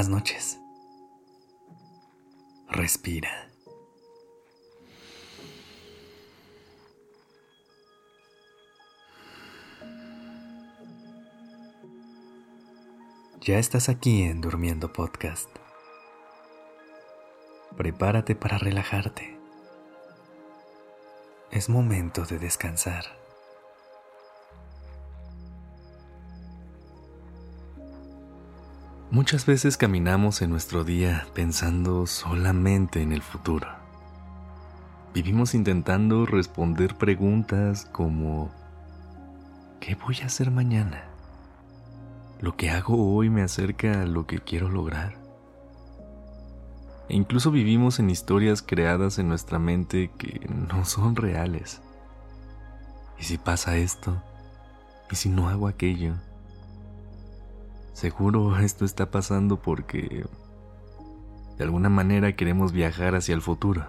[0.00, 0.58] Buenas noches.
[2.70, 3.50] Respira.
[13.42, 15.50] Ya estás aquí en Durmiendo Podcast.
[17.76, 19.38] Prepárate para relajarte.
[21.50, 23.19] Es momento de descansar.
[29.12, 33.66] Muchas veces caminamos en nuestro día pensando solamente en el futuro.
[35.12, 38.52] Vivimos intentando responder preguntas como
[39.80, 41.02] ¿qué voy a hacer mañana?
[42.40, 45.14] ¿Lo que hago hoy me acerca a lo que quiero lograr?
[47.08, 51.82] E incluso vivimos en historias creadas en nuestra mente que no son reales.
[53.18, 54.22] ¿Y si pasa esto?
[55.10, 56.14] ¿Y si no hago aquello?
[57.92, 60.24] Seguro esto está pasando porque
[61.56, 63.86] de alguna manera queremos viajar hacia el futuro,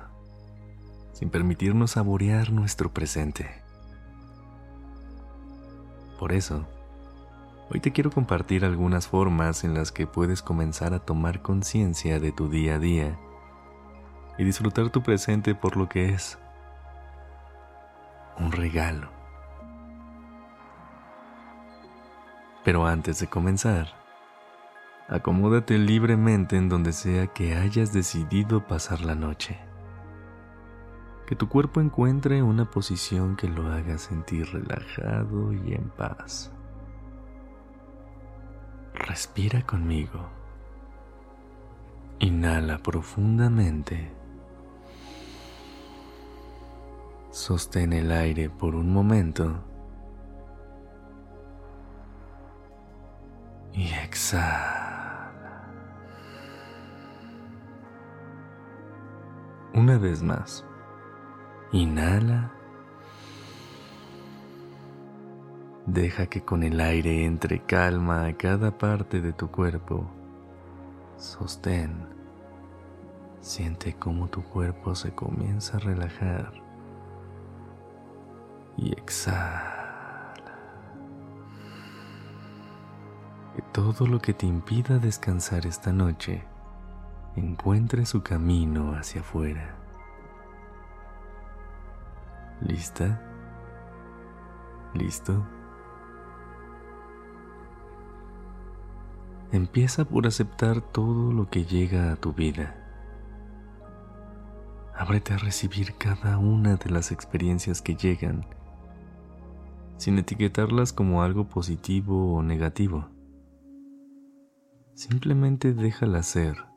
[1.14, 3.62] sin permitirnos saborear nuestro presente.
[6.20, 6.68] Por eso,
[7.70, 12.32] hoy te quiero compartir algunas formas en las que puedes comenzar a tomar conciencia de
[12.32, 13.18] tu día a día
[14.38, 16.38] y disfrutar tu presente por lo que es
[18.38, 19.21] un regalo.
[22.64, 23.88] Pero antes de comenzar,
[25.08, 29.60] acomódate libremente en donde sea que hayas decidido pasar la noche.
[31.26, 36.52] Que tu cuerpo encuentre una posición que lo haga sentir relajado y en paz.
[38.94, 40.30] Respira conmigo.
[42.20, 44.12] Inhala profundamente.
[47.32, 49.71] Sostén el aire por un momento.
[59.82, 60.64] Una vez más.
[61.72, 62.52] Inhala.
[65.88, 70.06] Deja que con el aire entre calma a cada parte de tu cuerpo.
[71.18, 72.06] Sostén.
[73.40, 76.54] Siente cómo tu cuerpo se comienza a relajar.
[78.78, 80.54] Y exhala.
[83.56, 86.51] Que todo lo que te impida descansar esta noche
[87.36, 89.76] encuentre su camino hacia afuera.
[92.62, 93.22] ¿Lista?
[94.94, 95.46] ¿Listo?
[99.52, 102.78] Empieza por aceptar todo lo que llega a tu vida.
[104.96, 108.46] Ábrete a recibir cada una de las experiencias que llegan,
[109.98, 113.08] sin etiquetarlas como algo positivo o negativo.
[114.94, 116.71] Simplemente déjalas ser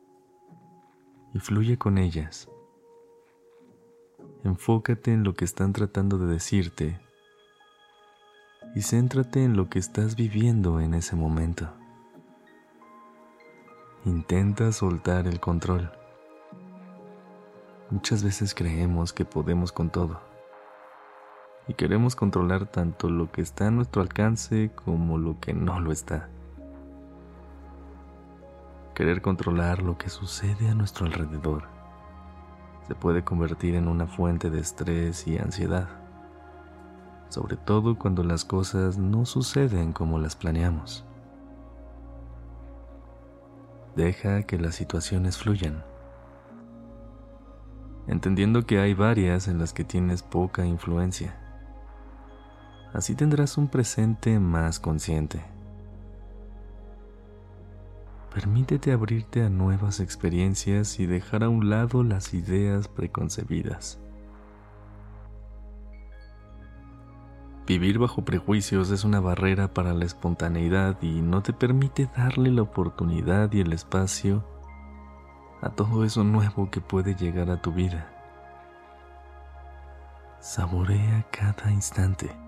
[1.34, 2.48] y fluye con ellas.
[4.44, 7.00] Enfócate en lo que están tratando de decirte
[8.74, 11.68] y céntrate en lo que estás viviendo en ese momento.
[14.04, 15.90] Intenta soltar el control.
[17.90, 20.20] Muchas veces creemos que podemos con todo
[21.66, 25.90] y queremos controlar tanto lo que está a nuestro alcance como lo que no lo
[25.90, 26.28] está.
[28.94, 31.74] Querer controlar lo que sucede a nuestro alrededor
[32.86, 35.88] se puede convertir en una fuente de estrés y ansiedad,
[37.28, 41.04] sobre todo cuando las cosas no suceden como las planeamos.
[43.96, 45.82] Deja que las situaciones fluyan,
[48.06, 51.40] entendiendo que hay varias en las que tienes poca influencia.
[52.92, 55.53] Así tendrás un presente más consciente.
[58.34, 64.00] Permítete abrirte a nuevas experiencias y dejar a un lado las ideas preconcebidas.
[67.64, 72.62] Vivir bajo prejuicios es una barrera para la espontaneidad y no te permite darle la
[72.62, 74.44] oportunidad y el espacio
[75.62, 78.10] a todo eso nuevo que puede llegar a tu vida.
[80.40, 82.43] Saborea cada instante.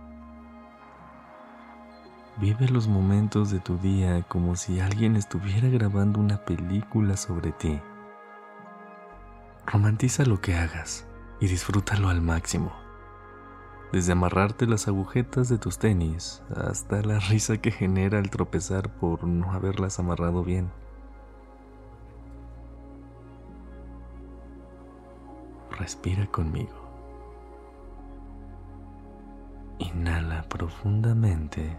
[2.39, 7.81] Vive los momentos de tu día como si alguien estuviera grabando una película sobre ti.
[9.67, 11.07] Romantiza lo que hagas
[11.41, 12.87] y disfrútalo al máximo
[13.93, 19.25] desde amarrarte las agujetas de tus tenis hasta la risa que genera el tropezar por
[19.25, 20.71] no haberlas amarrado bien.
[25.79, 26.75] Respira conmigo.
[29.79, 31.79] Inhala profundamente.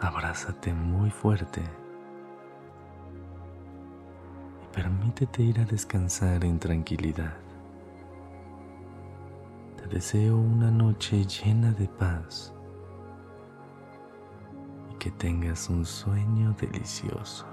[0.00, 1.60] Abrázate muy fuerte
[4.62, 7.34] y permítete ir a descansar en tranquilidad.
[9.76, 12.54] Te deseo una noche llena de paz
[14.92, 17.44] y que tengas un sueño delicioso.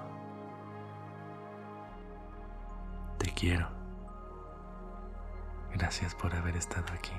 [3.18, 3.79] Te quiero.
[5.90, 7.14] Gracias por haber estado aquí.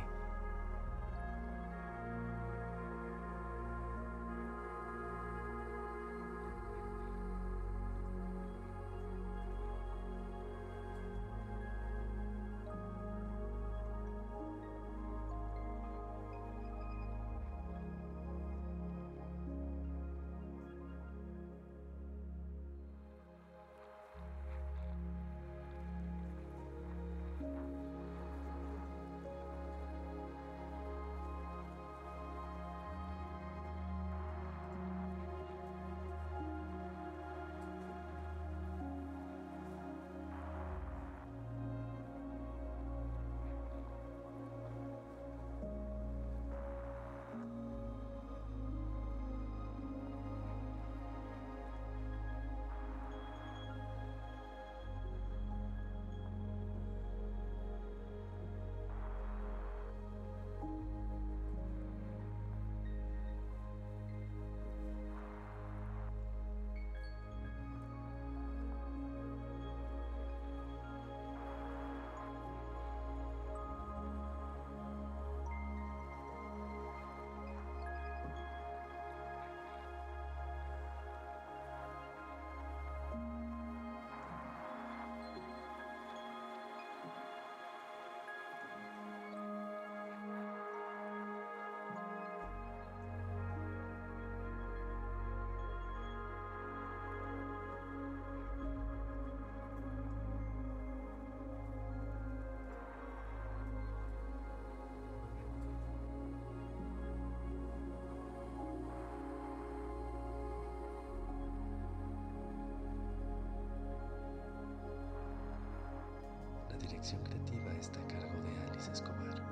[116.81, 119.43] dirección creativa está a cargo de Alice Escobar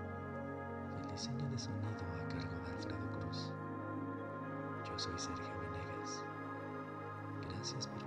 [0.92, 3.52] y el diseño de sonido a cargo de Alfredo Cruz.
[4.88, 6.24] Yo soy Sergio Venegas.
[7.48, 7.97] Gracias por